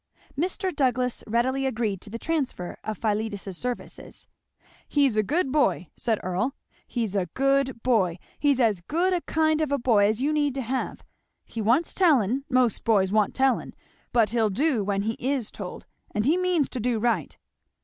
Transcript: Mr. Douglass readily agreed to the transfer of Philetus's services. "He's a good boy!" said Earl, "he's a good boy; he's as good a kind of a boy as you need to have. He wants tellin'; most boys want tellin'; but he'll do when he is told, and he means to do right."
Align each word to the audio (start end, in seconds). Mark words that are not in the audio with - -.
Mr. 0.35 0.75
Douglass 0.75 1.23
readily 1.27 1.67
agreed 1.67 2.01
to 2.01 2.09
the 2.09 2.17
transfer 2.17 2.75
of 2.83 2.97
Philetus's 2.97 3.55
services. 3.55 4.27
"He's 4.87 5.15
a 5.15 5.21
good 5.21 5.51
boy!" 5.51 5.91
said 5.95 6.19
Earl, 6.23 6.55
"he's 6.87 7.15
a 7.15 7.27
good 7.35 7.83
boy; 7.83 8.17
he's 8.39 8.59
as 8.59 8.81
good 8.81 9.13
a 9.13 9.21
kind 9.21 9.61
of 9.61 9.71
a 9.71 9.77
boy 9.77 10.07
as 10.07 10.19
you 10.19 10.33
need 10.33 10.55
to 10.55 10.61
have. 10.63 11.03
He 11.45 11.61
wants 11.61 11.93
tellin'; 11.93 12.45
most 12.49 12.83
boys 12.83 13.11
want 13.11 13.35
tellin'; 13.35 13.75
but 14.11 14.31
he'll 14.31 14.49
do 14.49 14.83
when 14.83 15.03
he 15.03 15.13
is 15.19 15.51
told, 15.51 15.85
and 16.15 16.25
he 16.25 16.35
means 16.35 16.67
to 16.69 16.79
do 16.79 16.97
right." 16.97 17.37